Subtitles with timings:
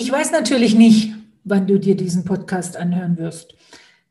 [0.00, 1.12] Ich weiß natürlich nicht,
[1.42, 3.56] wann du dir diesen Podcast anhören wirst.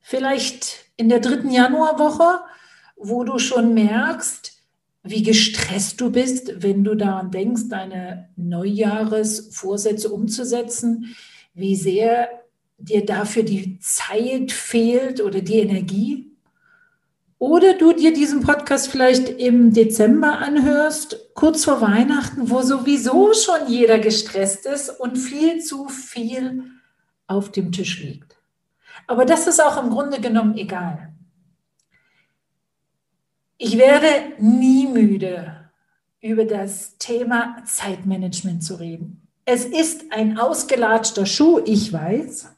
[0.01, 2.41] Vielleicht in der dritten Januarwoche,
[2.97, 4.51] wo du schon merkst,
[5.03, 11.15] wie gestresst du bist, wenn du daran denkst, deine Neujahresvorsätze umzusetzen,
[11.53, 12.27] wie sehr
[12.77, 16.26] dir dafür die Zeit fehlt oder die Energie.
[17.39, 23.67] Oder du dir diesen Podcast vielleicht im Dezember anhörst, kurz vor Weihnachten, wo sowieso schon
[23.67, 26.63] jeder gestresst ist und viel zu viel
[27.27, 28.37] auf dem Tisch liegt.
[29.05, 31.13] Aber das ist auch im Grunde genommen egal.
[33.59, 34.07] Ich werde
[34.39, 35.69] nie müde,
[36.21, 39.27] über das Thema Zeitmanagement zu reden.
[39.45, 42.53] Es ist ein ausgelatschter Schuh, ich weiß.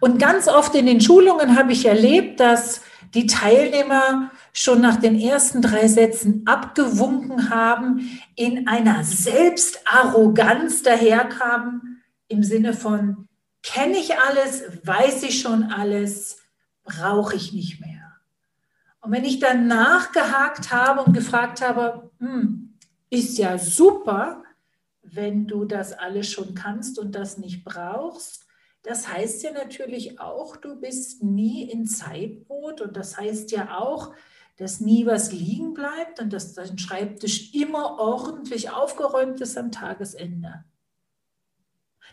[0.00, 2.82] Und ganz oft in den Schulungen habe ich erlebt, dass
[3.14, 12.42] die Teilnehmer schon nach den ersten drei Sätzen abgewunken haben, in einer Selbstarroganz daherkamen, im
[12.42, 13.28] Sinne von,
[13.62, 16.38] kenne ich alles, weiß ich schon alles,
[16.82, 18.12] brauche ich nicht mehr.
[19.00, 22.78] Und wenn ich dann nachgehakt habe und gefragt habe, hm,
[23.10, 24.42] ist ja super,
[25.02, 28.43] wenn du das alles schon kannst und das nicht brauchst,
[28.84, 34.12] das heißt ja natürlich auch, du bist nie in Zeitnot und das heißt ja auch,
[34.58, 40.64] dass nie was liegen bleibt und dass dein Schreibtisch immer ordentlich aufgeräumt ist am Tagesende.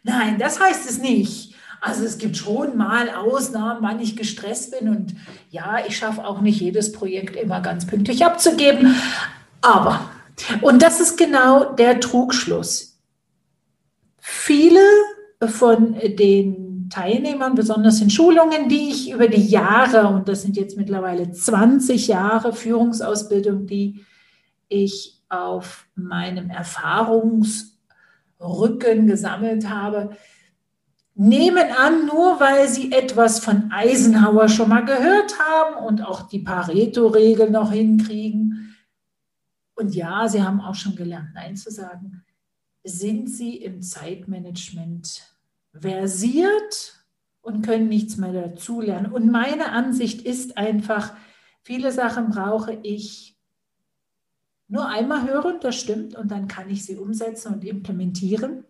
[0.04, 1.56] Nein, das heißt es nicht.
[1.82, 5.16] Also es gibt schon mal Ausnahmen, wann ich gestresst bin und
[5.50, 8.96] ja, ich schaffe auch nicht jedes Projekt immer ganz pünktlich abzugeben.
[9.60, 10.10] Aber,
[10.62, 13.00] und das ist genau der Trugschluss.
[14.20, 14.80] Viele
[15.48, 20.78] von den Teilnehmern, besonders in Schulungen, die ich über die Jahre, und das sind jetzt
[20.78, 24.06] mittlerweile 20 Jahre Führungsausbildung, die
[24.68, 30.12] ich auf meinem Erfahrungsrücken gesammelt habe,
[31.16, 36.40] nehmen an, nur weil sie etwas von Eisenhower schon mal gehört haben und auch die
[36.40, 38.76] Pareto-Regel noch hinkriegen.
[39.76, 42.24] Und ja, sie haben auch schon gelernt, Nein zu sagen.
[42.84, 45.31] Sind sie im Zeitmanagement
[45.74, 47.06] versiert
[47.42, 49.12] und können nichts mehr dazulernen.
[49.12, 51.14] Und meine Ansicht ist einfach,
[51.62, 53.38] viele Sachen brauche ich
[54.68, 58.64] nur einmal hören, das stimmt, und dann kann ich sie umsetzen und implementieren.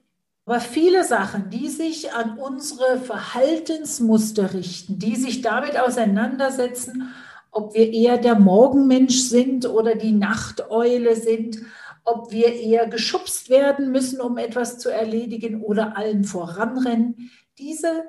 [0.46, 7.10] Aber viele Sachen, die sich an unsere Verhaltensmuster richten, die sich damit auseinandersetzen,
[7.52, 11.60] ob wir eher der Morgenmensch sind oder die Nachteule sind,
[12.04, 17.32] ob wir eher geschubst werden müssen, um etwas zu erledigen oder allen voranrennen.
[17.58, 18.06] Diese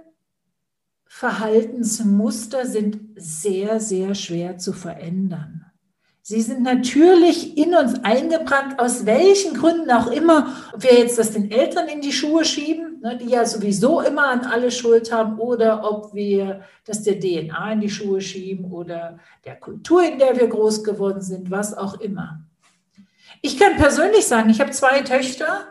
[1.06, 5.66] Verhaltensmuster sind sehr, sehr schwer zu verändern.
[6.24, 10.54] Sie sind natürlich in uns eingebrannt, aus welchen Gründen auch immer.
[10.72, 14.28] Ob wir jetzt das den Eltern in die Schuhe schieben, ne, die ja sowieso immer
[14.28, 19.18] an alle Schuld haben, oder ob wir das der DNA in die Schuhe schieben oder
[19.44, 22.40] der Kultur, in der wir groß geworden sind, was auch immer.
[23.44, 25.66] Ich kann persönlich sagen, ich habe zwei Töchter,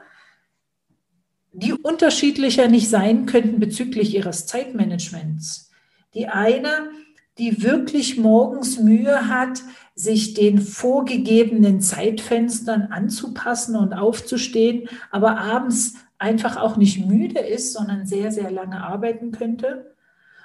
[1.54, 5.72] die unterschiedlicher nicht sein könnten bezüglich ihres Zeitmanagements.
[6.14, 6.92] Die eine,
[7.38, 9.62] die wirklich morgens Mühe hat,
[9.96, 18.06] sich den vorgegebenen Zeitfenstern anzupassen und aufzustehen, aber abends einfach auch nicht müde ist, sondern
[18.06, 19.96] sehr, sehr lange arbeiten könnte.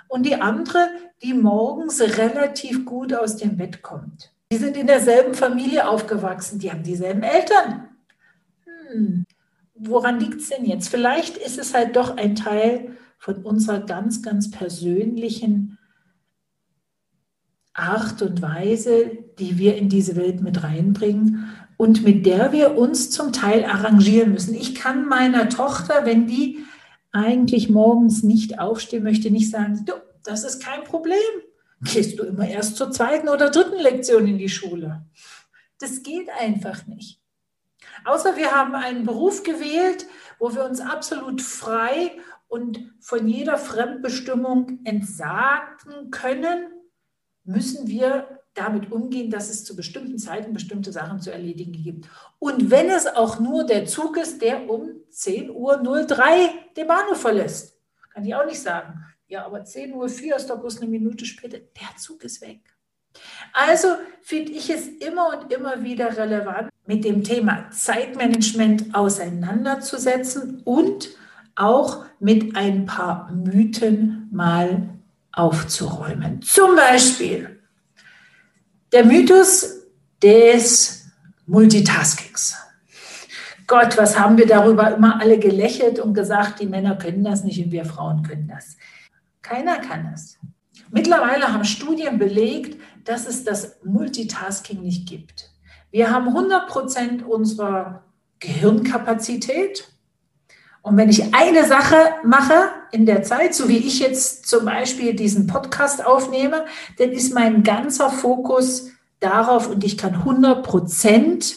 [0.06, 0.88] Und die andere,
[1.24, 4.32] die morgens relativ gut aus dem Bett kommt.
[4.52, 7.88] Die sind in derselben Familie aufgewachsen, die haben dieselben Eltern.
[8.64, 9.26] Hm,
[9.74, 10.88] woran liegt es denn jetzt?
[10.88, 15.78] Vielleicht ist es halt doch ein Teil von unserer ganz, ganz persönlichen
[17.72, 23.10] Art und Weise, die wir in diese Welt mit reinbringen und mit der wir uns
[23.10, 24.54] zum Teil arrangieren müssen.
[24.54, 26.64] Ich kann meiner Tochter, wenn die
[27.10, 29.92] eigentlich morgens nicht aufstehen möchte, nicht sagen, du,
[30.22, 31.18] das ist kein Problem
[31.80, 35.04] gehst du immer erst zur zweiten oder dritten Lektion in die Schule.
[35.78, 37.20] Das geht einfach nicht.
[38.04, 40.06] Außer wir haben einen Beruf gewählt,
[40.38, 42.12] wo wir uns absolut frei
[42.48, 46.68] und von jeder Fremdbestimmung entsagen können,
[47.44, 52.08] müssen wir damit umgehen, dass es zu bestimmten Zeiten bestimmte Sachen zu erledigen gibt.
[52.38, 55.76] Und wenn es auch nur der Zug ist, der um 10.03 Uhr
[56.76, 57.78] den Bahnhof verlässt,
[58.10, 59.04] kann ich auch nicht sagen.
[59.28, 61.58] Ja, aber 10.04 Uhr ist doch bloß eine Minute später.
[61.58, 62.60] Der Zug ist weg.
[63.52, 63.88] Also
[64.22, 71.10] finde ich es immer und immer wieder relevant, mit dem Thema Zeitmanagement auseinanderzusetzen und
[71.56, 74.90] auch mit ein paar Mythen mal
[75.32, 76.42] aufzuräumen.
[76.42, 77.60] Zum Beispiel
[78.92, 79.86] der Mythos
[80.22, 81.10] des
[81.46, 82.56] Multitaskings.
[83.66, 87.64] Gott, was haben wir darüber immer alle gelächelt und gesagt, die Männer können das nicht
[87.64, 88.76] und wir Frauen können das.
[89.48, 90.38] Keiner kann es.
[90.90, 95.52] Mittlerweile haben Studien belegt, dass es das Multitasking nicht gibt.
[95.92, 98.02] Wir haben 100 Prozent unserer
[98.40, 99.88] Gehirnkapazität.
[100.82, 105.14] Und wenn ich eine Sache mache in der Zeit, so wie ich jetzt zum Beispiel
[105.14, 106.64] diesen Podcast aufnehme,
[106.98, 108.90] dann ist mein ganzer Fokus
[109.20, 111.54] darauf und ich kann 100 Prozent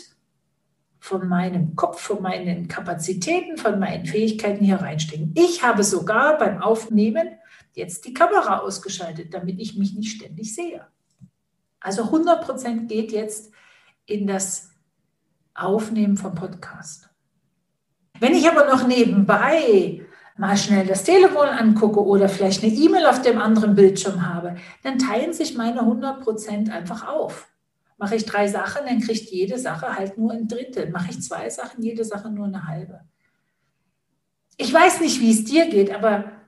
[1.00, 5.34] von meinem Kopf, von meinen Kapazitäten, von meinen Fähigkeiten hier reinstecken.
[5.36, 7.39] Ich habe sogar beim Aufnehmen
[7.80, 10.86] jetzt die Kamera ausgeschaltet, damit ich mich nicht ständig sehe.
[11.80, 13.52] Also 100 Prozent geht jetzt
[14.06, 14.70] in das
[15.56, 17.10] Aufnehmen vom Podcast.
[18.20, 20.06] Wenn ich aber noch nebenbei
[20.38, 24.98] mal schnell das Telefon angucke oder vielleicht eine E-Mail auf dem anderen Bildschirm habe, dann
[24.98, 27.48] teilen sich meine 100 Prozent einfach auf.
[27.98, 30.90] Mache ich drei Sachen, dann kriegt jede Sache halt nur ein Drittel.
[30.90, 33.02] Mache ich zwei Sachen, jede Sache nur eine halbe.
[34.56, 36.39] Ich weiß nicht, wie es dir geht, aber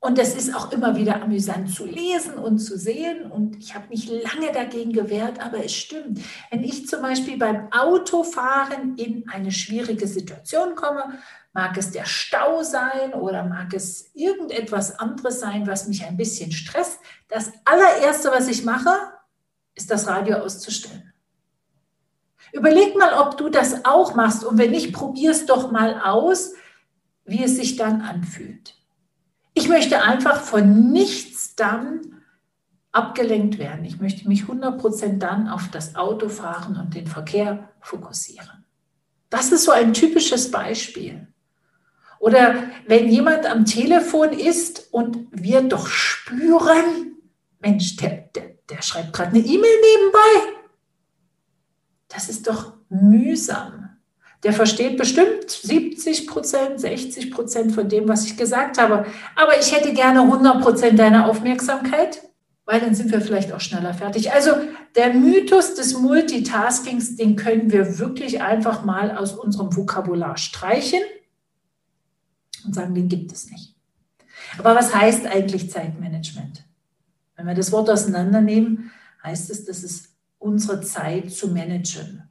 [0.00, 3.30] und es ist auch immer wieder amüsant zu lesen und zu sehen.
[3.32, 6.20] Und ich habe mich lange dagegen gewehrt, aber es stimmt.
[6.50, 11.18] Wenn ich zum Beispiel beim Autofahren in eine schwierige Situation komme,
[11.52, 16.52] mag es der Stau sein oder mag es irgendetwas anderes sein, was mich ein bisschen
[16.52, 18.94] stresst, das allererste, was ich mache,
[19.74, 21.12] ist das Radio auszustellen.
[22.52, 26.52] Überleg mal, ob du das auch machst und wenn nicht, probier es doch mal aus,
[27.24, 28.77] wie es sich dann anfühlt.
[29.58, 32.22] Ich möchte einfach von nichts dann
[32.92, 33.84] abgelenkt werden.
[33.84, 38.64] Ich möchte mich 100% dann auf das Autofahren und den Verkehr fokussieren.
[39.30, 41.26] Das ist so ein typisches Beispiel.
[42.20, 47.16] Oder wenn jemand am Telefon ist und wir doch spüren,
[47.58, 50.54] Mensch, der, der, der schreibt gerade eine E-Mail nebenbei.
[52.06, 53.77] Das ist doch mühsam.
[54.44, 59.04] Der versteht bestimmt 70 Prozent, 60 Prozent von dem, was ich gesagt habe.
[59.34, 62.22] Aber ich hätte gerne 100 Prozent deiner Aufmerksamkeit,
[62.64, 64.32] weil dann sind wir vielleicht auch schneller fertig.
[64.32, 64.52] Also
[64.94, 71.00] der Mythos des Multitaskings, den können wir wirklich einfach mal aus unserem Vokabular streichen
[72.64, 73.74] und sagen, den gibt es nicht.
[74.58, 76.64] Aber was heißt eigentlich Zeitmanagement?
[77.36, 78.90] Wenn wir das Wort auseinandernehmen,
[79.22, 82.27] heißt es, das ist unsere Zeit zu managen.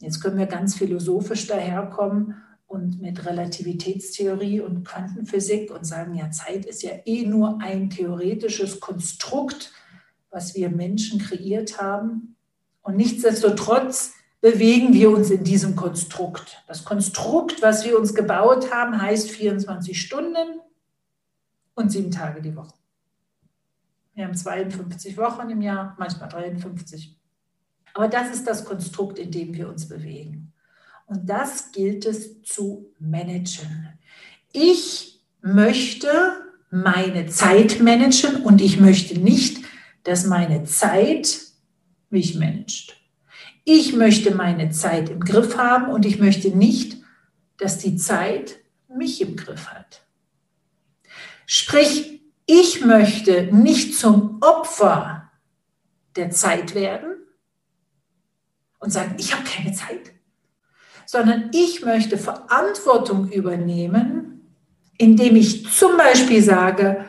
[0.00, 2.34] Jetzt können wir ganz philosophisch daherkommen
[2.66, 8.80] und mit Relativitätstheorie und Quantenphysik und sagen, ja, Zeit ist ja eh nur ein theoretisches
[8.80, 9.72] Konstrukt,
[10.30, 12.36] was wir Menschen kreiert haben.
[12.80, 16.64] Und nichtsdestotrotz bewegen wir uns in diesem Konstrukt.
[16.66, 20.60] Das Konstrukt, was wir uns gebaut haben, heißt 24 Stunden
[21.74, 22.74] und sieben Tage die Woche.
[24.14, 27.19] Wir haben 52 Wochen im Jahr, manchmal 53.
[27.94, 30.52] Aber das ist das Konstrukt, in dem wir uns bewegen.
[31.06, 33.88] Und das gilt es zu managen.
[34.52, 36.08] Ich möchte
[36.70, 39.58] meine Zeit managen und ich möchte nicht,
[40.04, 41.40] dass meine Zeit
[42.10, 42.96] mich managt.
[43.64, 46.98] Ich möchte meine Zeit im Griff haben und ich möchte nicht,
[47.58, 48.58] dass die Zeit
[48.88, 50.02] mich im Griff hat.
[51.46, 55.30] Sprich, ich möchte nicht zum Opfer
[56.16, 57.09] der Zeit werden
[58.80, 60.12] und sagen, ich habe keine Zeit,
[61.06, 64.50] sondern ich möchte Verantwortung übernehmen,
[64.98, 67.04] indem ich zum Beispiel sage,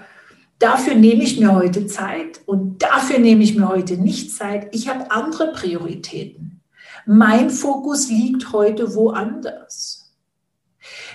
[0.60, 4.74] dafür nehme ich mir heute Zeit und dafür nehme ich mir heute nicht Zeit.
[4.74, 6.62] Ich habe andere Prioritäten.
[7.06, 10.14] Mein Fokus liegt heute woanders.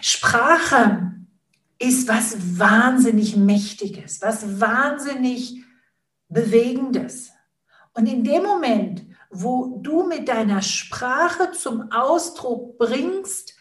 [0.01, 1.13] Sprache
[1.79, 5.63] ist was wahnsinnig Mächtiges, was wahnsinnig
[6.29, 7.31] Bewegendes.
[7.95, 13.55] Und in dem Moment, wo du mit deiner Sprache zum Ausdruck bringst,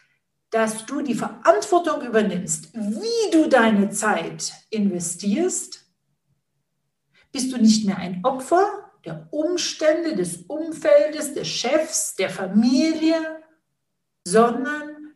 [0.52, 5.86] dass du die Verantwortung übernimmst, wie du deine Zeit investierst,
[7.32, 13.44] bist du nicht mehr ein Opfer der Umstände, des Umfeldes, des Chefs, der Familie,
[14.26, 15.14] sondern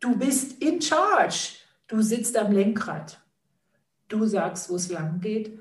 [0.00, 1.56] du bist in charge.
[1.88, 3.20] Du sitzt am Lenkrad.
[4.08, 5.58] Du sagst, wo es lang geht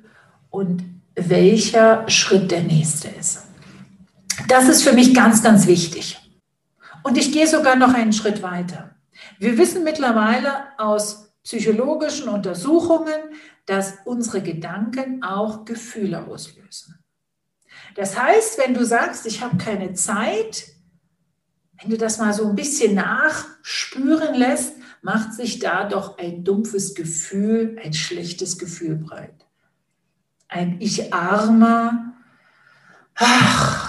[0.49, 0.83] und
[1.15, 3.42] welcher Schritt der nächste ist.
[4.47, 6.19] Das ist für mich ganz, ganz wichtig.
[7.03, 8.95] Und ich gehe sogar noch einen Schritt weiter.
[9.39, 13.19] Wir wissen mittlerweile aus psychologischen Untersuchungen,
[13.65, 16.99] dass unsere Gedanken auch Gefühle auslösen.
[17.95, 20.65] Das heißt, wenn du sagst, ich habe keine Zeit,
[21.81, 26.95] wenn du das mal so ein bisschen nachspüren lässt, macht sich da doch ein dumpfes
[26.95, 29.45] Gefühl, ein schlechtes Gefühl breit.
[30.47, 32.13] Ein Ich armer,
[33.15, 33.82] ach,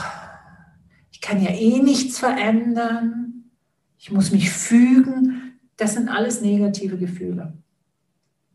[1.25, 3.51] kann ja eh nichts verändern,
[3.99, 5.59] ich muss mich fügen.
[5.79, 7.55] Das sind alles negative Gefühle.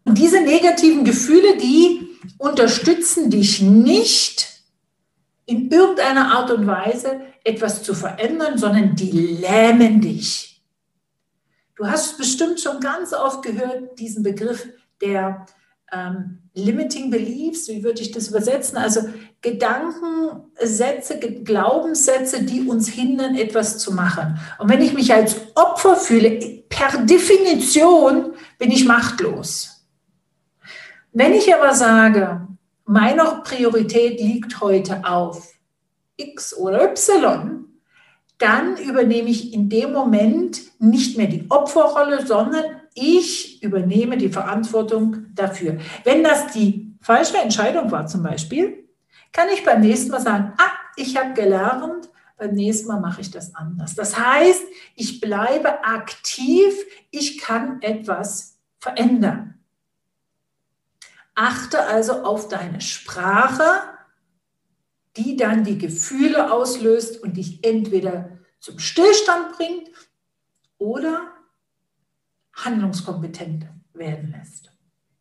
[0.05, 2.07] Und diese negativen Gefühle, die
[2.37, 4.63] unterstützen dich nicht
[5.47, 10.61] in irgendeiner Art und Weise etwas zu verändern, sondern die lähmen dich.
[11.75, 14.67] Du hast bestimmt schon ganz oft gehört, diesen Begriff
[15.01, 15.47] der
[15.91, 18.77] ähm, Limiting Beliefs, wie würde ich das übersetzen?
[18.77, 19.09] Also
[19.41, 24.39] Gedankensätze, Glaubenssätze, die uns hindern, etwas zu machen.
[24.57, 29.85] Und wenn ich mich als Opfer fühle, per Definition bin ich machtlos.
[31.13, 32.47] Wenn ich aber sage,
[32.85, 35.53] meine Priorität liegt heute auf
[36.17, 37.65] X oder Y,
[38.37, 45.27] dann übernehme ich in dem Moment nicht mehr die Opferrolle, sondern ich übernehme die Verantwortung
[45.35, 45.77] dafür.
[46.03, 48.88] Wenn das die falsche Entscheidung war zum Beispiel,
[49.31, 53.31] kann ich beim nächsten Mal sagen, ah, ich habe gelernt, beim nächsten Mal mache ich
[53.31, 53.95] das anders.
[53.95, 54.63] Das heißt,
[54.95, 56.73] ich bleibe aktiv,
[57.11, 59.55] ich kann etwas verändern.
[61.35, 63.81] Achte also auf deine Sprache,
[65.17, 69.89] die dann die Gefühle auslöst und dich entweder zum Stillstand bringt
[70.77, 71.27] oder
[72.53, 74.71] handlungskompetent werden lässt.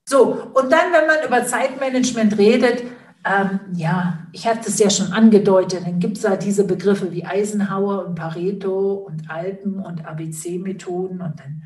[0.08, 2.82] So, und dann, wenn man über Zeitmanagement redet,
[3.25, 7.25] ähm, ja, ich hatte es ja schon angedeutet, dann gibt es da diese Begriffe wie
[7.25, 11.64] Eisenhower und Pareto und Alpen und ABC-Methoden und dann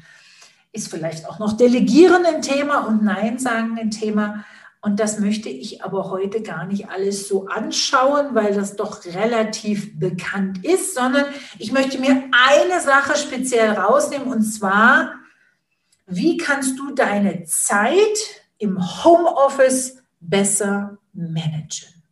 [0.73, 4.44] ist vielleicht auch noch Delegieren ein Thema und Nein sagen ein Thema.
[4.80, 9.97] Und das möchte ich aber heute gar nicht alles so anschauen, weil das doch relativ
[9.99, 11.26] bekannt ist, sondern
[11.59, 15.12] ich möchte mir eine Sache speziell rausnehmen und zwar
[16.06, 17.97] wie kannst du deine Zeit
[18.59, 22.02] im Homeoffice besser managen?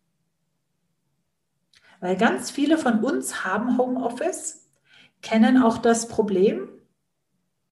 [2.00, 4.69] Weil ganz viele von uns haben Homeoffice,
[5.23, 6.69] kennen auch das Problem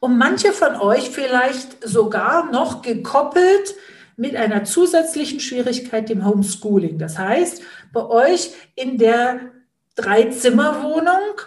[0.00, 3.74] und manche von euch vielleicht sogar noch gekoppelt
[4.16, 6.98] mit einer zusätzlichen Schwierigkeit dem Homeschooling.
[6.98, 9.52] Das heißt, bei euch in der
[9.94, 11.40] Drei-Zimmer-Wohnung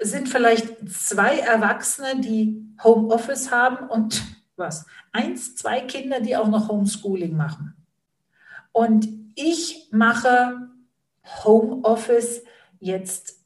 [0.00, 4.22] sind vielleicht zwei Erwachsene, die Homeoffice haben und
[4.56, 4.86] was?
[5.12, 7.75] Eins, zwei Kinder, die auch noch Homeschooling machen.
[8.76, 10.68] Und ich mache
[11.44, 12.42] Homeoffice
[12.78, 13.36] jetzt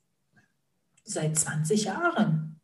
[1.04, 2.60] seit 20 Jahren.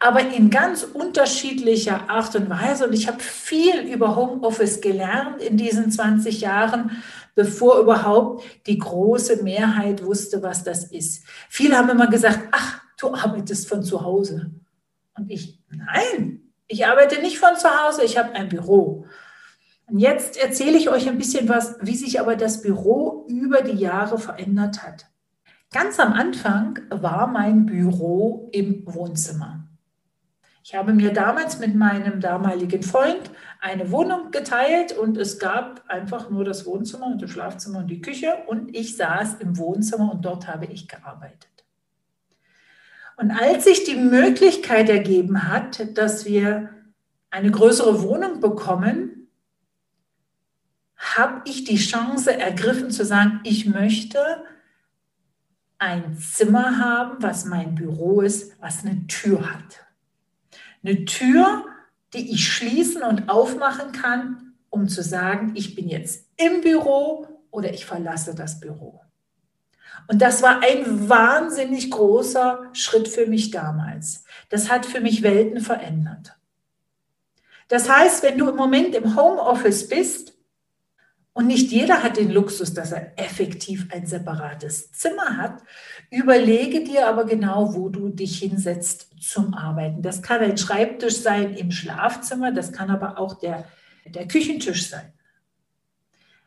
[0.00, 2.86] Aber in ganz unterschiedlicher Art und Weise.
[2.88, 7.02] Und ich habe viel über Homeoffice gelernt in diesen 20 Jahren,
[7.34, 11.26] bevor überhaupt die große Mehrheit wusste, was das ist.
[11.50, 14.50] Viele haben immer gesagt, ach, du arbeitest von zu Hause.
[15.18, 19.04] Und ich, nein, ich arbeite nicht von zu Hause, ich habe ein Büro.
[19.86, 23.78] Und jetzt erzähle ich euch ein bisschen was, wie sich aber das Büro über die
[23.78, 25.06] Jahre verändert hat.
[25.72, 29.68] Ganz am Anfang war mein Büro im Wohnzimmer.
[30.62, 36.30] Ich habe mir damals mit meinem damaligen Freund eine Wohnung geteilt und es gab einfach
[36.30, 40.24] nur das Wohnzimmer und das Schlafzimmer und die Küche und ich saß im Wohnzimmer und
[40.24, 41.66] dort habe ich gearbeitet.
[43.18, 46.70] Und als sich die Möglichkeit ergeben hat, dass wir
[47.30, 49.13] eine größere Wohnung bekommen,
[51.16, 54.44] habe ich die Chance ergriffen zu sagen, ich möchte
[55.78, 59.86] ein Zimmer haben, was mein Büro ist, was eine Tür hat.
[60.82, 61.64] Eine Tür,
[62.12, 67.72] die ich schließen und aufmachen kann, um zu sagen, ich bin jetzt im Büro oder
[67.72, 69.00] ich verlasse das Büro.
[70.08, 74.24] Und das war ein wahnsinnig großer Schritt für mich damals.
[74.48, 76.36] Das hat für mich Welten verändert.
[77.68, 80.33] Das heißt, wenn du im Moment im Homeoffice bist
[81.34, 85.62] und nicht jeder hat den Luxus, dass er effektiv ein separates Zimmer hat,
[86.10, 90.00] überlege dir aber genau, wo du dich hinsetzt zum Arbeiten.
[90.00, 93.64] Das kann ein Schreibtisch sein im Schlafzimmer, das kann aber auch der,
[94.06, 95.12] der Küchentisch sein.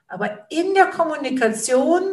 [0.08, 2.04] Aber in der Kommunikation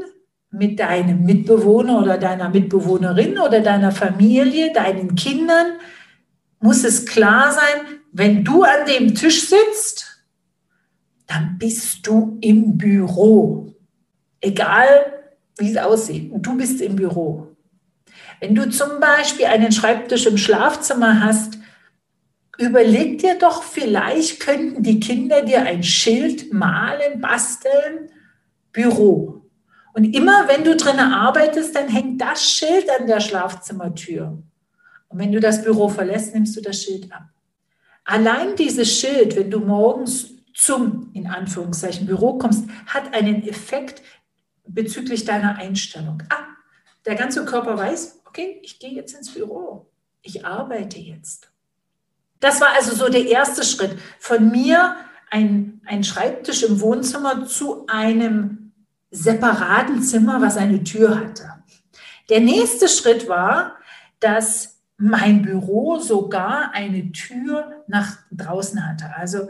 [0.50, 5.78] mit deinem Mitbewohner oder deiner Mitbewohnerin oder deiner Familie, deinen Kindern,
[6.59, 10.13] muss es klar sein, wenn du an dem Tisch sitzt,
[11.26, 13.75] dann bist du im Büro.
[14.40, 15.25] Egal,
[15.57, 16.31] wie es aussieht.
[16.35, 17.57] Du bist im Büro.
[18.40, 21.59] Wenn du zum Beispiel einen Schreibtisch im Schlafzimmer hast,
[22.59, 28.11] überleg dir doch, vielleicht könnten die Kinder dir ein Schild malen, basteln,
[28.73, 29.43] Büro.
[29.93, 34.43] Und immer wenn du drinnen arbeitest, dann hängt das Schild an der Schlafzimmertür.
[35.09, 37.28] Und wenn du das Büro verlässt, nimmst du das Schild ab.
[38.04, 44.02] Allein dieses Schild, wenn du morgens zum, in Anführungszeichen, Büro kommst, hat einen Effekt
[44.66, 46.23] bezüglich deiner Einstellung.
[46.30, 46.46] Ah,
[47.04, 49.90] der ganze Körper weiß, okay, ich gehe jetzt ins Büro.
[50.26, 51.50] ich arbeite jetzt.
[52.40, 53.99] Das war also so der erste Schritt.
[54.18, 54.96] Von mir
[55.30, 58.73] ein, ein Schreibtisch im Wohnzimmer zu einem
[59.11, 61.62] separaten Zimmer, was eine Tür hatte.
[62.30, 63.76] Der nächste Schritt war,
[64.18, 69.14] dass mein Büro sogar eine Tür nach draußen hatte.
[69.14, 69.49] Also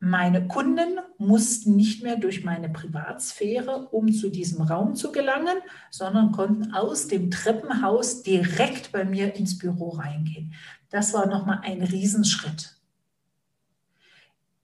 [0.00, 5.58] meine Kunden mussten nicht mehr durch meine Privatsphäre, um zu diesem Raum zu gelangen,
[5.90, 10.54] sondern konnten aus dem Treppenhaus direkt bei mir ins Büro reingehen.
[10.90, 12.76] Das war nochmal ein Riesenschritt.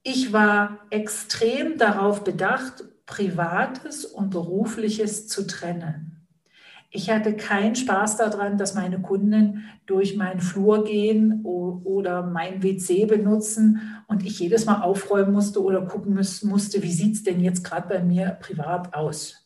[0.05, 6.14] Ich war extrem darauf bedacht, Privates und Berufliches zu trennen.
[6.97, 13.07] Ich hatte keinen Spaß daran, dass meine Kunden durch meinen Flur gehen oder mein WC
[13.07, 17.65] benutzen und ich jedes Mal aufräumen musste oder gucken musste, wie sieht es denn jetzt
[17.65, 19.45] gerade bei mir privat aus.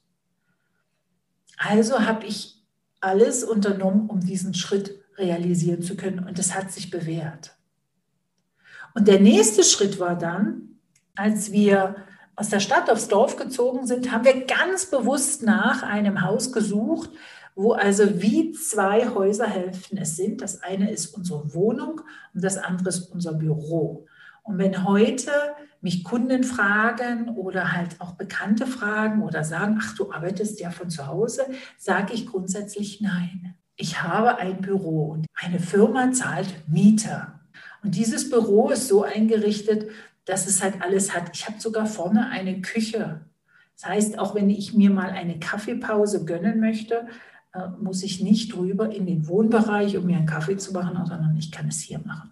[1.56, 2.62] Also habe ich
[3.00, 7.56] alles unternommen, um diesen Schritt realisieren zu können und es hat sich bewährt.
[8.94, 10.80] Und der nächste Schritt war dann,
[11.14, 11.96] als wir
[12.36, 17.10] aus der Stadt aufs Dorf gezogen sind, haben wir ganz bewusst nach einem Haus gesucht,
[17.58, 20.40] wo also wie zwei Häuserhälften es sind.
[20.42, 22.00] Das eine ist unsere Wohnung
[22.32, 24.06] und das andere ist unser Büro.
[24.44, 25.32] Und wenn heute
[25.80, 30.88] mich Kunden fragen oder halt auch Bekannte fragen oder sagen, ach, du arbeitest ja von
[30.88, 31.46] zu Hause,
[31.76, 33.56] sage ich grundsätzlich nein.
[33.74, 37.26] Ich habe ein Büro und eine Firma zahlt Miete.
[37.82, 39.90] Und dieses Büro ist so eingerichtet,
[40.26, 41.30] dass es halt alles hat.
[41.34, 43.22] Ich habe sogar vorne eine Küche.
[43.74, 47.08] Das heißt, auch wenn ich mir mal eine Kaffeepause gönnen möchte,
[47.52, 51.36] äh, muss ich nicht rüber in den Wohnbereich, um mir einen Kaffee zu machen, sondern
[51.36, 52.30] ich kann es hier machen.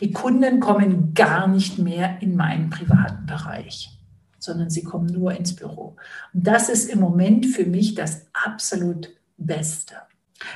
[0.00, 3.90] Die Kunden kommen gar nicht mehr in meinen privaten Bereich,
[4.38, 5.96] sondern sie kommen nur ins Büro.
[6.34, 9.08] Und das ist im Moment für mich das absolut
[9.38, 9.94] Beste.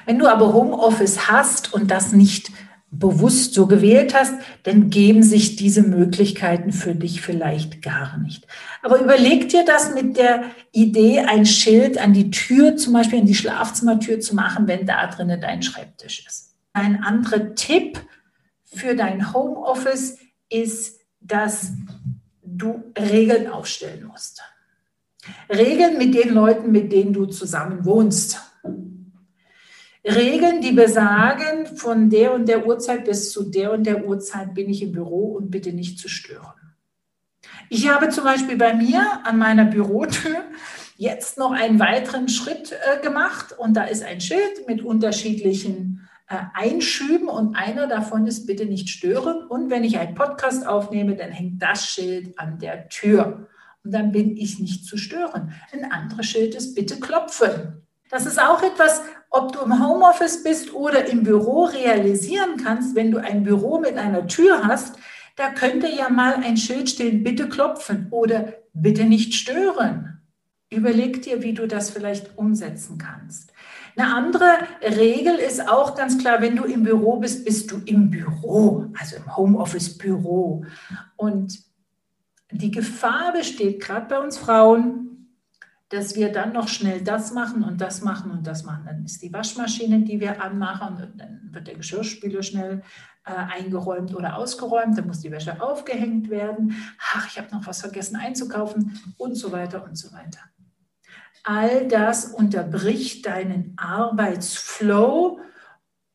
[0.04, 2.50] Wenn du aber Homeoffice hast und das nicht
[2.90, 8.46] bewusst so gewählt hast, dann geben sich diese Möglichkeiten für dich vielleicht gar nicht.
[8.82, 13.26] Aber überleg dir das mit der Idee, ein Schild an die Tür, zum Beispiel an
[13.26, 16.54] die Schlafzimmertür zu machen, wenn da drinnen dein Schreibtisch ist.
[16.72, 18.00] Ein anderer Tipp
[18.64, 21.72] für dein Homeoffice ist, dass
[22.42, 24.42] du Regeln aufstellen musst.
[25.48, 28.40] Regeln mit den Leuten, mit denen du zusammen wohnst.
[30.04, 34.70] Regeln, die besagen, von der und der Uhrzeit bis zu der und der Uhrzeit bin
[34.70, 36.54] ich im Büro und bitte nicht zu stören.
[37.68, 40.44] Ich habe zum Beispiel bei mir an meiner Bürotür
[40.96, 46.36] jetzt noch einen weiteren Schritt äh, gemacht und da ist ein Schild mit unterschiedlichen äh,
[46.54, 51.30] Einschüben und einer davon ist bitte nicht stören und wenn ich einen Podcast aufnehme, dann
[51.30, 53.48] hängt das Schild an der Tür
[53.84, 55.52] und dann bin ich nicht zu stören.
[55.72, 57.86] Ein anderes Schild ist bitte klopfen.
[58.10, 63.10] Das ist auch etwas, ob du im Homeoffice bist oder im Büro realisieren kannst, wenn
[63.10, 64.96] du ein Büro mit einer Tür hast,
[65.36, 70.20] da könnte ja mal ein Schild stehen, bitte klopfen oder bitte nicht stören.
[70.68, 73.52] Überleg dir, wie du das vielleicht umsetzen kannst.
[73.96, 78.10] Eine andere Regel ist auch ganz klar, wenn du im Büro bist, bist du im
[78.10, 80.64] Büro, also im Homeoffice-Büro.
[81.16, 81.58] Und
[82.52, 85.09] die Gefahr besteht gerade bei uns Frauen,
[85.90, 88.84] dass wir dann noch schnell das machen und das machen und das machen.
[88.86, 92.82] Dann ist die Waschmaschine, die wir anmachen, und dann wird der Geschirrspüler schnell
[93.24, 96.74] äh, eingeräumt oder ausgeräumt, dann muss die Wäsche aufgehängt werden.
[97.12, 100.40] Ach, ich habe noch was vergessen einzukaufen und so weiter und so weiter.
[101.42, 105.40] All das unterbricht deinen Arbeitsflow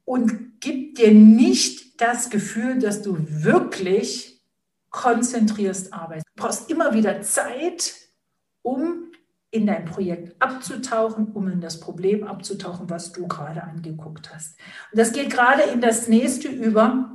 [0.05, 4.41] und gibt dir nicht das Gefühl, dass du wirklich
[4.89, 6.25] konzentrierst arbeitest.
[6.35, 7.93] Du brauchst immer wieder Zeit,
[8.61, 9.05] um
[9.56, 14.60] in dein Projekt abzutauchen, um in das Problem abzutauchen, was du gerade angeguckt hast.
[14.91, 17.12] Und das geht gerade in das nächste über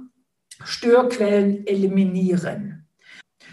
[0.65, 2.87] Störquellen eliminieren.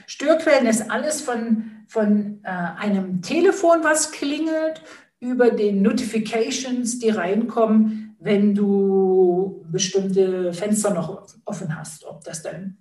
[0.05, 4.81] Störquellen ist alles von, von äh, einem Telefon, was klingelt,
[5.19, 12.05] über den Notifications, die reinkommen, wenn du bestimmte Fenster noch offen hast.
[12.05, 12.77] Ob das dann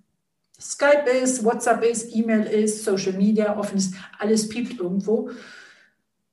[0.59, 5.29] Skype ist, WhatsApp ist, E-Mail ist, Social Media offen ist, alles piept irgendwo.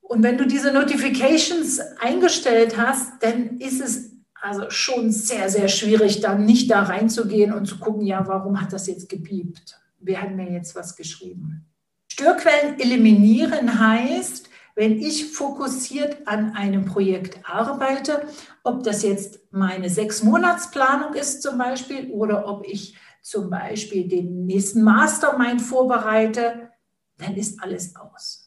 [0.07, 6.21] Und wenn du diese Notifications eingestellt hast, dann ist es also schon sehr, sehr schwierig,
[6.21, 9.81] dann nicht da reinzugehen und zu gucken, ja, warum hat das jetzt gepiept?
[10.01, 11.67] Wer hat mir jetzt was geschrieben?
[12.09, 18.29] Störquellen eliminieren heißt, wenn ich fokussiert an einem Projekt arbeite,
[18.63, 24.83] ob das jetzt meine Sechs-Monats-Planung ist zum Beispiel oder ob ich zum Beispiel den nächsten
[24.83, 26.71] Mastermind vorbereite,
[27.17, 28.44] dann ist alles aus.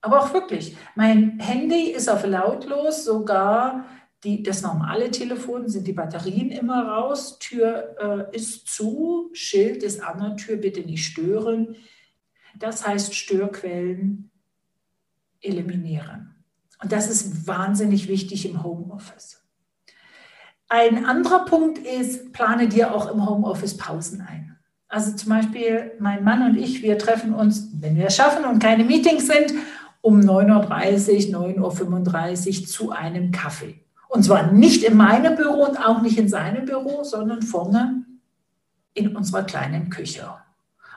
[0.00, 3.86] Aber auch wirklich, mein Handy ist auf lautlos, sogar
[4.24, 10.02] die, das normale Telefon sind die Batterien immer raus, Tür äh, ist zu, Schild ist
[10.02, 11.76] an der Tür, bitte nicht stören.
[12.58, 14.30] Das heißt Störquellen
[15.40, 16.34] eliminieren.
[16.82, 19.42] Und das ist wahnsinnig wichtig im Homeoffice.
[20.68, 24.58] Ein anderer Punkt ist, plane dir auch im Homeoffice Pausen ein.
[24.88, 28.60] Also zum Beispiel mein Mann und ich, wir treffen uns, wenn wir es schaffen und
[28.60, 29.52] keine Meetings sind,
[30.06, 33.80] um 9.30 Uhr, 9.35 Uhr zu einem Kaffee.
[34.08, 38.04] Und zwar nicht in meinem Büro und auch nicht in seinem Büro, sondern vorne
[38.94, 40.32] in unserer kleinen Küche.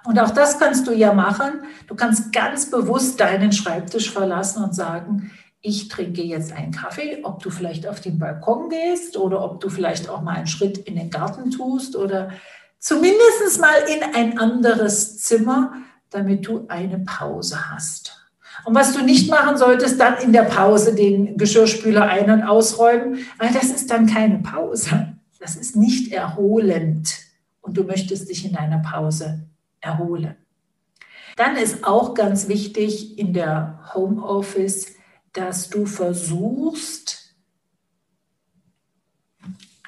[0.06, 1.63] Und auch das kannst du ja machen.
[1.88, 7.41] Du kannst ganz bewusst deinen Schreibtisch verlassen und sagen, ich trinke jetzt einen Kaffee, ob
[7.41, 10.95] du vielleicht auf den Balkon gehst oder ob du vielleicht auch mal einen Schritt in
[10.95, 12.30] den Garten tust oder
[12.78, 15.74] zumindest mal in ein anderes Zimmer,
[16.12, 18.19] damit du eine Pause hast.
[18.65, 23.19] Und was du nicht machen solltest, dann in der Pause den Geschirrspüler ein- und ausräumen,
[23.38, 25.15] weil das ist dann keine Pause.
[25.39, 27.17] Das ist nicht erholend.
[27.62, 29.48] Und du möchtest dich in deiner Pause
[29.80, 30.36] erholen.
[31.36, 34.93] Dann ist auch ganz wichtig in der Homeoffice,
[35.32, 37.34] dass du versuchst,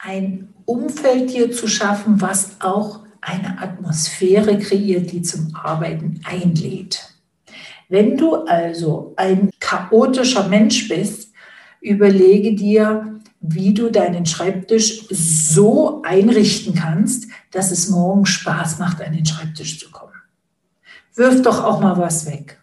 [0.01, 7.10] ein Umfeld dir zu schaffen, was auch eine Atmosphäre kreiert, die zum Arbeiten einlädt.
[7.91, 11.33] Wenn du also ein chaotischer Mensch bist,
[11.81, 19.11] überlege dir, wie du deinen Schreibtisch so einrichten kannst, dass es morgen Spaß macht, an
[19.11, 20.13] den Schreibtisch zu kommen.
[21.15, 22.61] Wirf doch auch mal was weg.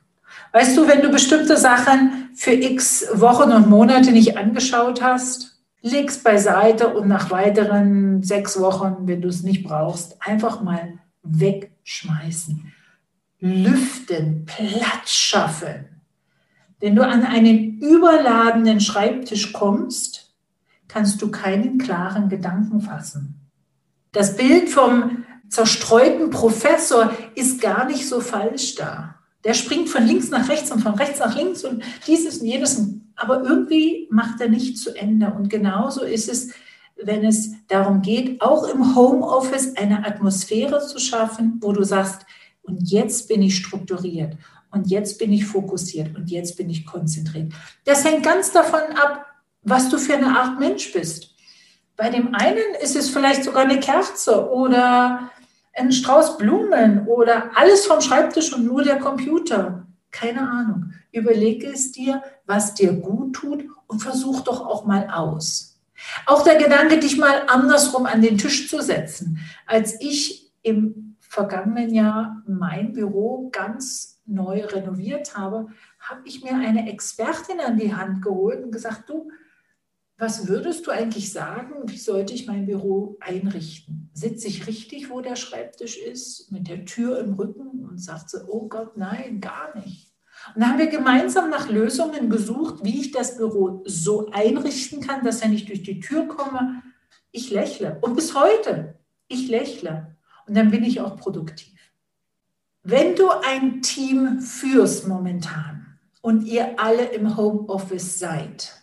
[0.54, 6.22] Weißt du, wenn du bestimmte Sachen für x Wochen und Monate nicht angeschaut hast, leg's
[6.22, 12.72] beiseite und nach weiteren sechs Wochen, wenn du es nicht brauchst, einfach mal wegschmeißen
[13.40, 16.02] lüften, Platz schaffen.
[16.80, 20.34] Wenn du an einen überladenen Schreibtisch kommst,
[20.86, 23.48] kannst du keinen klaren Gedanken fassen.
[24.12, 29.16] Das Bild vom zerstreuten Professor ist gar nicht so falsch da.
[29.44, 32.82] Der springt von links nach rechts und von rechts nach links und dieses und jenes.
[33.16, 35.32] Aber irgendwie macht er nicht zu Ende.
[35.32, 36.52] Und genauso ist es,
[36.96, 42.26] wenn es darum geht, auch im Homeoffice eine Atmosphäre zu schaffen, wo du sagst,
[42.68, 44.36] und jetzt bin ich strukturiert
[44.70, 47.52] und jetzt bin ich fokussiert und jetzt bin ich konzentriert.
[47.84, 49.26] Das hängt ganz davon ab,
[49.62, 51.34] was du für eine Art Mensch bist.
[51.96, 55.30] Bei dem einen ist es vielleicht sogar eine Kerze oder
[55.74, 59.86] ein Strauß Blumen oder alles vom Schreibtisch und nur der Computer.
[60.10, 60.92] Keine Ahnung.
[61.12, 65.80] Überlege es dir, was dir gut tut und versuch doch auch mal aus.
[66.26, 69.40] Auch der Gedanke, dich mal andersrum an den Tisch zu setzen.
[69.66, 76.90] Als ich im vergangenen Jahr mein Büro ganz neu renoviert habe, habe ich mir eine
[76.90, 79.30] Expertin an die Hand geholt und gesagt, du,
[80.16, 84.10] was würdest du eigentlich sagen, wie sollte ich mein Büro einrichten?
[84.14, 88.44] Sitze ich richtig, wo der Schreibtisch ist, mit der Tür im Rücken und sagt sie,
[88.48, 90.12] oh Gott, nein, gar nicht.
[90.54, 95.24] Und dann haben wir gemeinsam nach Lösungen gesucht, wie ich das Büro so einrichten kann,
[95.24, 96.82] dass er nicht durch die Tür komme.
[97.30, 97.98] Ich lächle.
[98.00, 100.16] Und bis heute, ich lächle.
[100.48, 101.78] Und dann bin ich auch produktiv.
[102.82, 108.74] Wenn du ein Team führst momentan und ihr alle im Homeoffice seid,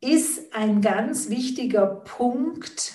[0.00, 2.94] ist ein ganz wichtiger Punkt,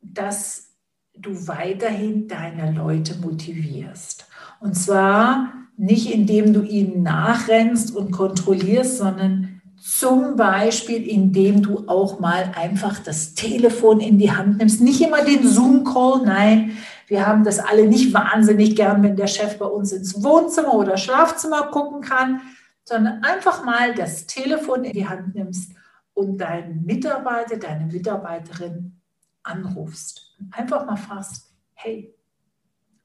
[0.00, 0.70] dass
[1.14, 4.26] du weiterhin deine Leute motivierst.
[4.60, 9.43] Und zwar nicht indem du ihnen nachrennst und kontrollierst, sondern
[9.84, 14.80] zum Beispiel, indem du auch mal einfach das Telefon in die Hand nimmst.
[14.80, 16.78] Nicht immer den Zoom-Call, nein.
[17.06, 20.96] Wir haben das alle nicht wahnsinnig gern, wenn der Chef bei uns ins Wohnzimmer oder
[20.96, 22.40] Schlafzimmer gucken kann,
[22.82, 25.72] sondern einfach mal das Telefon in die Hand nimmst
[26.14, 28.98] und deinen Mitarbeiter, deine Mitarbeiterin
[29.42, 30.34] anrufst.
[30.50, 32.14] Einfach mal fragst, hey,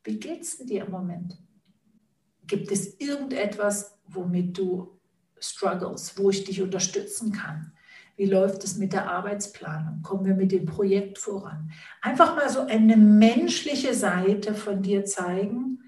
[0.05, 1.37] wie geht's dir im Moment?
[2.47, 4.98] Gibt es irgendetwas, womit du
[5.39, 7.73] Struggles, wo ich dich unterstützen kann.
[8.15, 10.01] Wie läuft es mit der Arbeitsplanung?
[10.01, 11.71] Kommen wir mit dem Projekt voran?
[12.01, 15.79] Einfach mal so eine menschliche Seite von dir zeigen,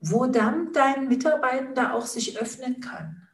[0.00, 3.28] wo dann dein Mitarbeitender auch sich öffnen kann.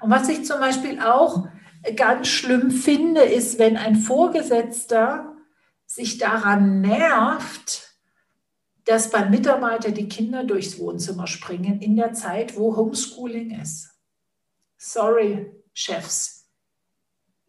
[0.00, 1.48] Und was ich zum Beispiel auch
[1.96, 5.36] ganz schlimm finde, ist, wenn ein Vorgesetzter
[5.86, 7.90] sich daran nervt,
[8.84, 13.89] dass beim Mitarbeiter die Kinder durchs Wohnzimmer springen in der Zeit, wo Homeschooling ist.
[14.82, 16.48] Sorry, Chefs.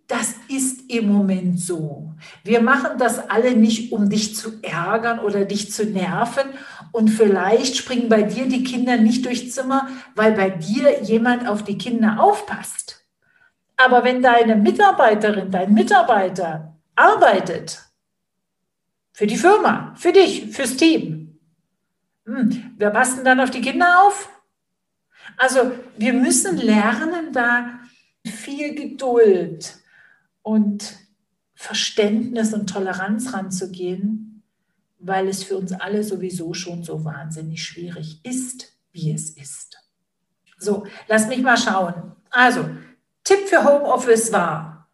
[0.05, 2.13] Das ist im Moment so.
[2.43, 6.49] Wir machen das alle nicht, um dich zu ärgern oder dich zu nerven.
[6.91, 11.63] Und vielleicht springen bei dir die Kinder nicht durchs Zimmer, weil bei dir jemand auf
[11.63, 13.05] die Kinder aufpasst.
[13.77, 17.81] Aber wenn deine Mitarbeiterin, dein Mitarbeiter arbeitet
[19.13, 21.39] für die Firma, für dich, fürs Team,
[22.25, 24.29] hm, wer passt denn dann auf die Kinder auf?
[25.41, 27.79] Also wir müssen lernen, da
[28.23, 29.75] viel Geduld
[30.43, 30.99] und
[31.55, 34.43] Verständnis und Toleranz ranzugehen,
[34.99, 39.79] weil es für uns alle sowieso schon so wahnsinnig schwierig ist, wie es ist.
[40.59, 42.15] So, lass mich mal schauen.
[42.29, 42.69] Also,
[43.23, 44.91] Tipp für Homeoffice war,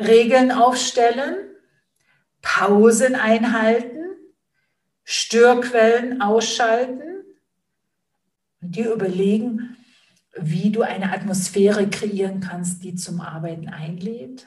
[0.00, 1.36] Regeln aufstellen,
[2.42, 4.04] Pausen einhalten,
[5.04, 7.15] Störquellen ausschalten
[8.60, 9.76] und dir überlegen,
[10.38, 14.46] wie du eine Atmosphäre kreieren kannst, die zum Arbeiten einlädt.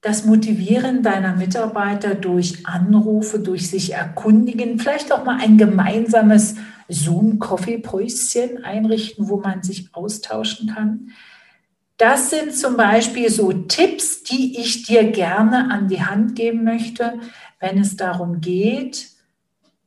[0.00, 6.54] Das Motivieren deiner Mitarbeiter durch Anrufe, durch sich erkundigen, vielleicht auch mal ein gemeinsames
[6.88, 11.10] Zoom-Coffee-Päuschen einrichten, wo man sich austauschen kann.
[11.96, 17.18] Das sind zum Beispiel so Tipps, die ich dir gerne an die Hand geben möchte,
[17.58, 19.08] wenn es darum geht,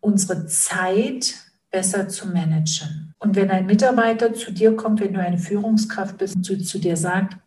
[0.02, 1.36] unsere Zeit
[1.72, 3.11] besser zu managen.
[3.22, 6.80] Und wenn ein Mitarbeiter zu dir kommt, wenn du eine Führungskraft bist und zu, zu
[6.80, 7.38] dir sagt,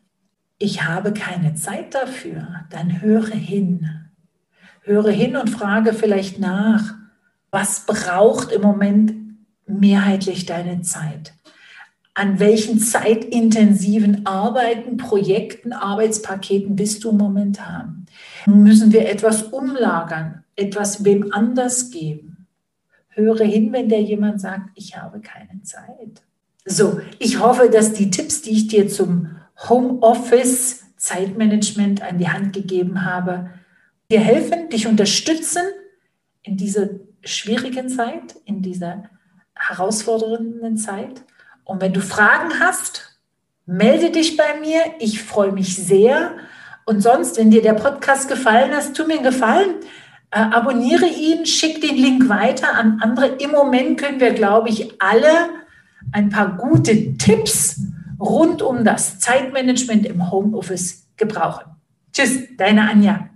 [0.56, 3.90] ich habe keine Zeit dafür, dann höre hin.
[4.82, 6.94] Höre hin und frage vielleicht nach,
[7.50, 9.14] was braucht im Moment
[9.66, 11.34] mehrheitlich deine Zeit?
[12.14, 18.06] An welchen zeitintensiven Arbeiten, Projekten, Arbeitspaketen bist du momentan?
[18.46, 22.33] Müssen wir etwas umlagern, etwas wem anders geben?
[23.14, 26.22] Höre hin, wenn der jemand sagt, ich habe keine Zeit.
[26.64, 29.36] So, ich hoffe, dass die Tipps, die ich dir zum
[29.68, 33.50] Homeoffice Zeitmanagement an die Hand gegeben habe,
[34.10, 35.62] dir helfen, dich unterstützen
[36.42, 36.88] in dieser
[37.22, 39.04] schwierigen Zeit, in dieser
[39.54, 41.22] herausfordernden Zeit.
[41.64, 43.18] Und wenn du Fragen hast,
[43.66, 44.80] melde dich bei mir.
[44.98, 46.32] Ich freue mich sehr.
[46.86, 49.76] Und sonst, wenn dir der Podcast gefallen hat, tu mir einen Gefallen.
[50.34, 53.26] Äh, abonniere ihn, schick den Link weiter an andere.
[53.26, 55.28] Im Moment können wir, glaube ich, alle
[56.10, 57.80] ein paar gute Tipps
[58.18, 61.70] rund um das Zeitmanagement im Homeoffice gebrauchen.
[62.12, 63.28] Tschüss, deine Anja.